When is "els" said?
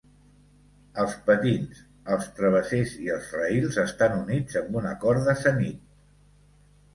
1.01-1.11, 2.15-2.29, 3.17-3.29